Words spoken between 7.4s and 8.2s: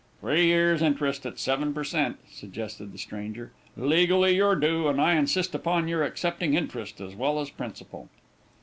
principal."